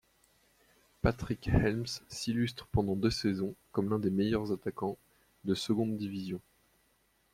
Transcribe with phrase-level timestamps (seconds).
[1.03, 4.97] Patrick Helmes s'illustre pendant deux saisons comme l'un des meilleurs attaquants
[5.43, 6.41] de seconde division.